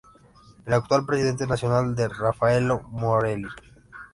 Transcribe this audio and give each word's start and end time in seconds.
El 0.65 0.73
actual 0.73 1.05
presidente 1.05 1.45
nacional 1.45 1.93
es 1.95 2.17
Raffaello 2.17 2.79
Morelli. 2.89 3.45